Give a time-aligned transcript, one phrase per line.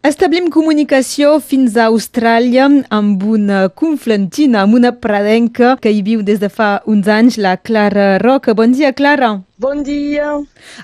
[0.00, 6.40] Establim comunicació fins a Austràlia amb una conflentina, amb una pradenca que hi viu des
[6.40, 8.56] de fa uns anys, la Clara Roca.
[8.56, 9.34] Bon dia, Clara.
[9.60, 10.38] Bon dia,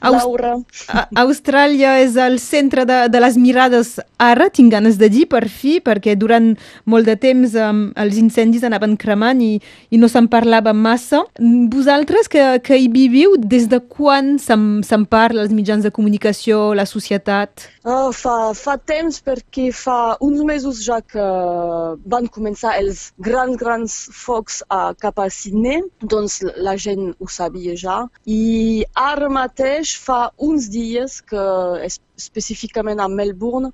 [0.05, 0.51] Aus- Laura.
[0.93, 5.46] A- Austràlia és el centre de, de les mirades ara, tinc ganes de dir, per
[5.49, 6.50] fi, perquè durant
[6.85, 9.54] molt de temps um, els incendis anaven cremant i,
[9.89, 11.23] i no se'n parlava massa.
[11.73, 16.75] Vosaltres que, que hi viviu, des de quan se'n se'n parla als mitjans de comunicació,
[16.77, 17.71] la societat?
[17.86, 21.22] Ah, fa, fa temps perquè fa uns mesos ja que
[22.13, 27.77] van començar els grans, grans focs a cap a Sydney, doncs la gent ho sabia
[27.79, 28.03] ja.
[28.27, 28.65] I
[29.02, 31.44] ara mateix fa uns dies que
[31.88, 33.72] es- específicament a Melbourne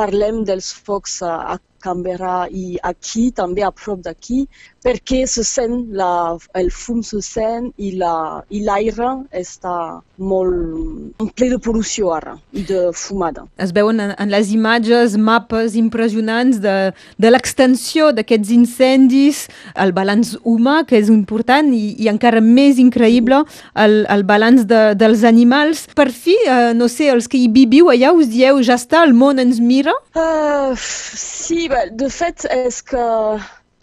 [0.00, 4.44] parlem dels focs a Canberra i aquí, també a prop d'aquí,
[4.84, 11.48] perquè se sent la, el fum se sent i la- i l'aire està molt ple
[11.52, 13.44] de pol·lució ara i de fumada.
[13.60, 16.76] Es veuen en, en les imatges mapes impressionants de,
[17.20, 23.42] de l'extensió d'aquests incendis, el balanç humà, que és important, i, i encara més increïble
[23.74, 25.86] el, el balanç de, dels animals.
[25.96, 29.12] Per fi, eh, no sé, els que hi viviu allà us dieu, ja està, el
[29.16, 29.92] món ens mira?
[30.16, 33.06] Uh, sí, bé, de fet és que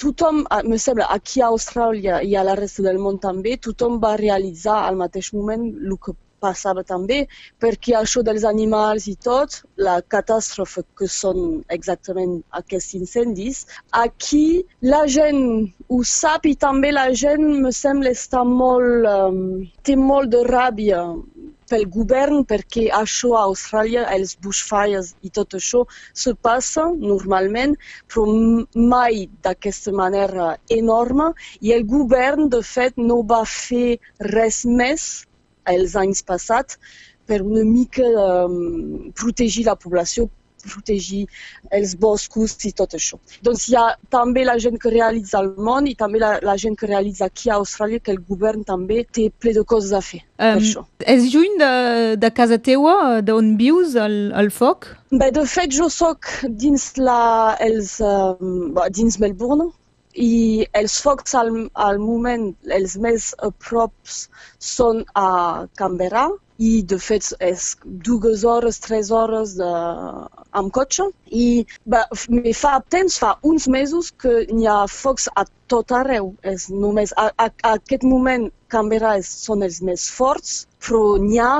[0.01, 3.99] tothom, ah, me sembla, aquí a Austràlia i a la resta del món també, tothom
[4.03, 7.23] va realitzar al mateix moment el que passava també,
[7.63, 13.63] perquè això dels animals i tot, la catàstrofe que són exactament aquests incendis,
[14.03, 15.41] aquí la gent
[15.89, 19.41] ho sap i també la gent, me sembla, està molt, um,
[19.83, 21.01] té molt de ràbia
[21.69, 27.75] pel govern perquè això a Austràlia, els bushfires i tot això, se passa normalment,
[28.11, 28.25] però
[28.93, 31.31] mai d'aquesta manera enorme.
[31.61, 33.97] I el govern, de fet, no va fer
[34.33, 35.07] res més
[35.67, 36.79] els anys passats
[37.27, 40.29] per una mica um, protegir la població,
[40.65, 41.25] protegir
[41.71, 43.19] els boscos i tot això.
[43.45, 46.77] Doncs hi ha també la gent que realitza al món i també la, la gent
[46.79, 50.23] que realitza aquí a Austràlia que el govern també té ple de coses a fer
[50.37, 50.83] per Um, això.
[50.99, 51.69] és lluny de,
[52.21, 54.85] de casa teua, d'on vius, el, el foc?
[55.09, 56.29] Bé, de fet, jo sóc
[56.61, 59.71] dins, la, els, um, dins Melbourne
[60.13, 64.27] i els focs al, al moment, els més a props
[64.61, 66.27] són a Canberra
[66.57, 69.71] i de fet és dues hores, tres hores de,
[70.59, 75.91] amb cotxe i me fa temps, fa uns mesos que n'hi ha focs a tot
[75.91, 76.33] arreu.
[76.43, 81.39] És només, a, a, a aquest moment Canberra és, són els més forts, però n'hi
[81.39, 81.53] ha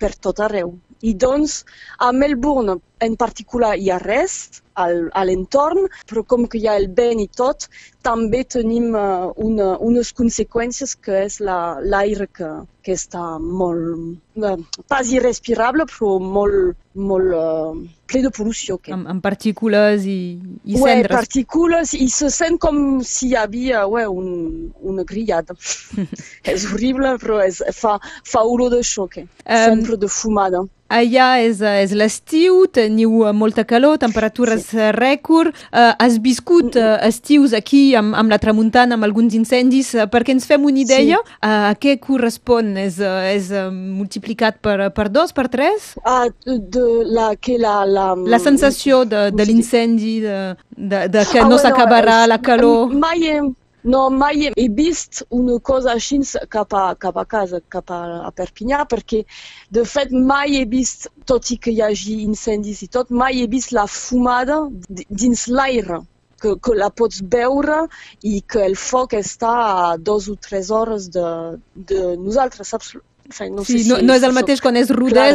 [0.00, 0.74] per tot arreu.
[1.00, 1.62] I doncs
[2.04, 4.34] a Melbourne en particular hi ha res
[4.76, 7.64] al, a l'entorn, però com que hi ha el vent i tot,
[8.04, 12.50] també tenim uh, una, unes conseqüències que és la- l'aire que,
[12.84, 17.76] que està molt, uh, pas irrespirable, però molt, molt uh,
[18.10, 18.78] ple de pol·lució.
[18.82, 18.94] Que.
[18.96, 20.18] Amb, amb partícules i,
[20.64, 21.14] i ouais, cendres.
[21.14, 25.56] partícules i se sent com si hi havia ouais, un, una grillada.
[26.54, 29.28] és horrible, però és, fa, fa olor de xoc, eh?
[29.44, 30.66] Em, sempre de fumada.
[30.90, 34.88] Allà és, eh, és l'estiu, teniu eh, molta calor, temperatures sí.
[34.96, 35.54] rècord.
[35.70, 40.34] Uh, has viscut uh, estius aquí amb, amb la tramuntana, amb alguns incendis, uh, perquè
[40.34, 41.36] ens fem una idea sí.
[41.46, 42.69] uh, a què correspon?
[42.78, 45.94] És, uh, és uh, multiplicat per, per dos, per tres?
[46.04, 50.36] Ah, de, la, que la, la, La sensació de, de l'incendi, de,
[50.76, 52.92] de, de que Ah, no bueno, s'acabarà és- la calor.
[52.94, 53.40] Mai he,
[53.82, 58.30] no, mai he vist una cosa així cap a, cap a casa, cap a, a
[58.30, 59.24] Perpinyà, perquè
[59.70, 63.46] de fet mai he vist, tot i que hi hagi incendis i tot, mai he
[63.46, 66.02] vist la fumada di- dins l'aire.
[66.40, 67.82] Que, que la pots veure
[68.24, 69.50] i que el foc està
[69.92, 71.24] a dos o tres hores de,
[71.74, 72.94] de nosaltres, saps?
[73.30, 74.88] Enfin, no sé Sí, si no, no és el mateix quan és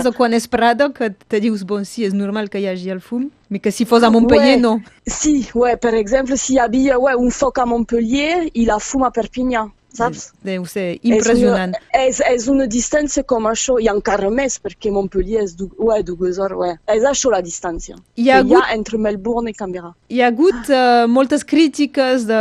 [0.03, 0.09] clara.
[0.09, 2.99] o quan és prada, que te dius, bon, sí, és normal que hi hagi el
[2.99, 4.61] fum, però que si fos a Montpellier, Ouais.
[4.61, 4.81] no.
[5.05, 9.03] Sí, ouais, per exemple, s'il y havia ouais, un foc a Montpellier i la fum
[9.05, 10.29] a Perpinyà, saps?
[10.45, 11.75] Deu ser impressionant.
[11.75, 15.69] És una, és, és una distància com això, i encara més, perquè Montpellier és du,
[15.79, 16.75] ouais, dues hores, ouais.
[16.93, 19.93] és això la distància Hi ha que hi hagut ha entre Melbourne i Canberra.
[20.09, 22.39] Hi ha hagut uh, moltes crítiques de,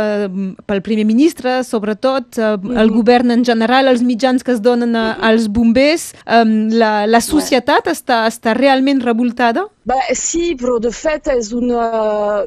[0.67, 5.05] pel primer ministre, sobretot uh, el govern en general, els mitjans que es donen a,
[5.29, 6.11] als bombers.
[6.25, 9.65] Um, la, la societat està, està realment revoltada?
[9.85, 12.43] Bah, sí, però de fet és una...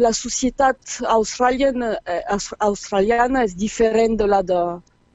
[0.00, 4.62] La societat australiana, eh, aus- australiana és diferent de la de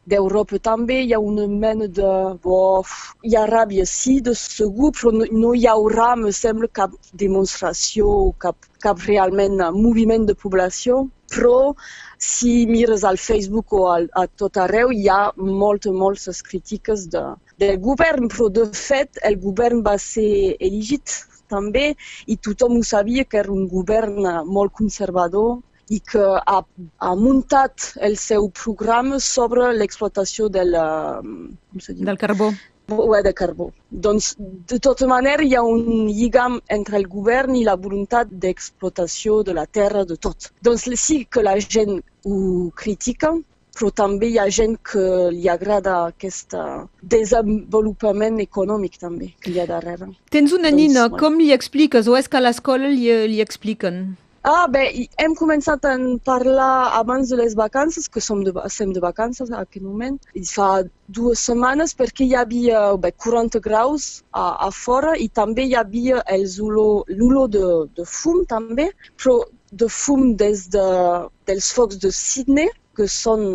[0.05, 2.09] d'Europa també, hi ha una mena de...
[2.55, 2.83] Oh,
[3.25, 6.93] hi ha ràbia, sí, de segur, però no, no hi haurà, me sembla, cap
[7.23, 8.11] demostració,
[8.45, 10.99] cap, cap realment moviment de població,
[11.33, 11.73] però
[12.21, 17.23] si mires al Facebook o al, a tot arreu, hi ha moltes, moltes crítiques de,
[17.61, 21.93] del govern, però de fet el govern va ser elegit també
[22.29, 25.59] i tothom ho sabia que era un govern molt conservador
[25.89, 26.61] i que ha,
[26.99, 30.73] ha muntat el seu programa sobre l'explotació del,
[31.89, 32.51] del carbó.
[32.87, 33.71] Ouais, de carbó.
[33.89, 34.35] Doncs,
[34.69, 39.55] de tota manera, hi ha un lligam entre el govern i la voluntat d'explotació de
[39.57, 40.51] la terra de tot.
[40.61, 43.33] Doncs sí que la gent ho critica,
[43.75, 46.53] però també hi ha gent que li agrada aquest
[47.15, 50.11] desenvolupament econòmic també que hi ha darrere.
[50.29, 51.23] Tens una doncs, nina, bueno.
[51.23, 54.15] com li expliques o és que a l'escola li, li expliquen?
[54.47, 54.81] Ah, bé,
[55.17, 55.91] hem començat a
[56.29, 60.19] parlar abans de les vacances, que som de, som de vacances en aquest moment.
[60.37, 60.67] I fa
[61.17, 64.05] dues setmanes perquè hi havia bé, 40 graus
[64.43, 66.21] a, a fora i també hi havia
[66.59, 67.65] l'olor de,
[67.97, 69.39] de fum també, però
[69.71, 70.85] de fum des de,
[71.49, 73.49] dels focs de Sydney, que són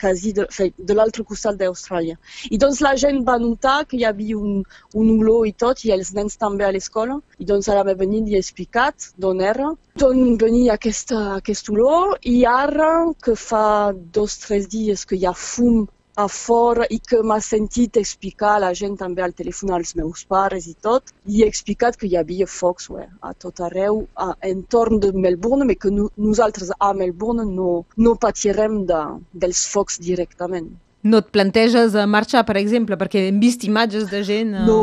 [0.00, 0.46] quasi de,
[0.78, 2.16] de l'altre costat d'Austràlia.
[2.50, 4.62] I doncs la gent va notar que hi havia un,
[4.94, 7.18] un olor i tot, i els nens també a l'escola.
[7.38, 9.72] I doncs ara m'he venit i he explicat d'on era.
[10.00, 12.90] D'on venia aquesta, aquest olor, i ara
[13.24, 15.86] que fa dos o tres dies que hi ha fum
[16.16, 20.68] a fora i que m'ha sentit explicar la gent també al telèfon als meus pares
[20.70, 25.02] i tot, i he explicat que hi havia focs ué, a tot arreu, a, entorn
[25.04, 27.70] de Melbourne, però que no, nosaltres a Melbourne no,
[28.06, 29.02] no patirem de,
[29.44, 30.72] dels focs directament.
[31.06, 34.54] No et planteges a marxar, per exemple, perquè hem vist imatges de gent...
[34.56, 34.64] Uh...
[34.66, 34.78] No,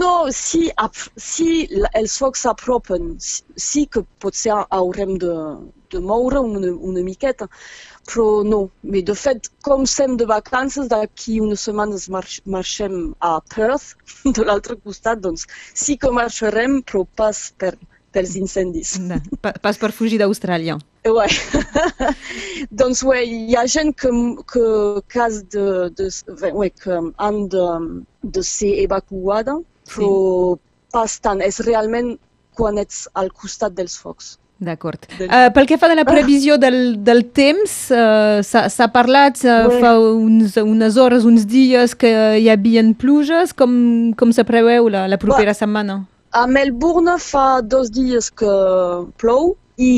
[0.00, 0.68] no si,
[1.20, 1.66] si
[1.98, 5.34] els focs s'apropen, sí que potser haurem de,
[5.92, 7.48] de moure una, una miqueta,
[8.08, 8.62] però no.
[8.82, 13.94] Mais de fet, com som de vacances, d'aquí unes setmanes marx marxem a Perth,
[14.36, 17.74] de l'altre costat, doncs sí que marxarem, però pas per,
[18.16, 18.96] pels incendis.
[19.02, 20.78] No, pas per fugir d'Austràlia.
[21.14, 21.28] Ouais.
[22.80, 24.10] doncs ouais, hi ha gent que,
[24.52, 24.64] que
[25.12, 26.08] cas de, de,
[26.52, 27.68] ouais, que han de,
[28.22, 29.58] de ser evacuada,
[29.88, 30.10] però
[30.56, 30.60] sí.
[30.92, 31.40] pas tant.
[31.44, 32.16] És realment
[32.58, 34.36] quan ets al costat dels focs.
[34.58, 35.04] D'acord.
[35.22, 39.92] Uh, pel que fa de la previsió del, del temps, uh, s'ha parlat uh, fa
[40.02, 42.10] uns, unes hores, uns dies que
[42.42, 43.54] hi havia pluges.
[43.54, 45.60] Com, com se preveu la, la propera ouais.
[45.60, 46.00] setmana?
[46.34, 48.50] A Melbourne fa dos dies que
[49.16, 49.92] plou i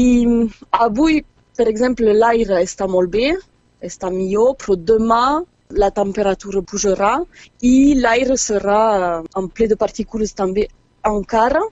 [0.77, 1.23] avui,
[1.57, 3.33] per exemple, l'aire està molt bé,
[3.81, 5.23] està millor, però demà
[5.71, 7.15] la temperatura pujarà
[7.63, 8.83] i l'aire serà
[9.39, 10.67] en ple de partícules també
[11.07, 11.63] encara.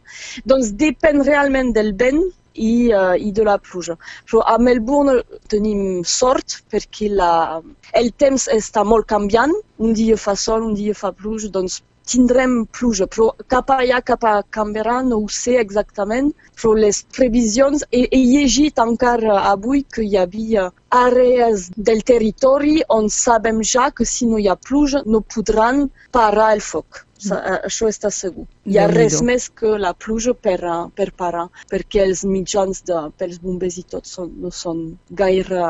[0.49, 2.23] Doncs depèn realment del vent
[2.55, 3.99] i, uh, i de la pluja.
[4.29, 5.21] Però a Melbourne
[5.53, 7.61] tenim sort perquè la,
[8.01, 9.55] el temps està molt canviant.
[9.79, 14.25] Un dia fa sol, un dia fa pluja, doncs tindrem pluja, però cap allà, cap
[14.25, 20.07] a Canberra, no ho sé exactament, però les previsions, he, he llegit encara avui que
[20.07, 20.69] hi havia
[21.01, 26.55] àrees del territori on sabem ja que si no hi ha pluja no podran parar
[26.57, 27.05] el foc.
[27.27, 27.39] Mm.
[27.67, 28.47] Això està segur.
[28.71, 30.59] Hi ha res més que la pluja per,
[30.95, 34.85] per parar, perquè els mitjans de, pels bombers i tot són, no són
[35.23, 35.65] gaire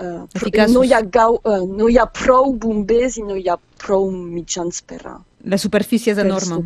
[0.00, 0.24] Uh,
[0.72, 4.08] no, hi ha gau, uh, no hi ha prou bombers i no hi ha prou
[4.10, 5.02] mitjans per,
[5.44, 6.60] la superfície és enorme.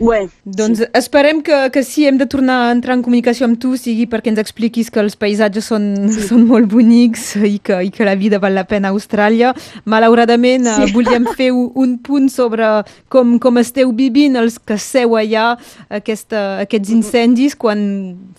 [0.00, 0.86] Ouais, doncs sí.
[0.96, 4.32] esperem que, que si hem de tornar a entrar en comunicació amb tu sigui perquè
[4.32, 6.24] ens expliquis que els paisatges són, sí.
[6.30, 9.52] són molt bonics i que, i que la vida val la pena a Austràlia.
[9.84, 10.86] Malauradament sí.
[10.88, 12.70] uh, volíem fer un punt sobre
[13.12, 15.50] com, com esteu vivint els que seu allà
[15.92, 17.80] aquesta, aquests incendis quan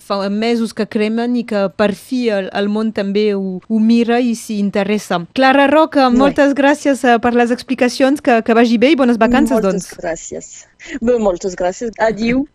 [0.00, 4.18] fa mesos que cremen i que per fi el, el món també ho, ho mira
[4.18, 5.20] i s'hi interessa.
[5.38, 9.59] Clara Roca, moltes gràcies uh, per les explicacions, que, que vagi bé i bones vacances
[9.62, 10.00] moltes doncs.
[10.00, 10.50] gràcies.
[11.00, 11.92] Bé, moltes gràcies.
[11.98, 12.46] Adiu.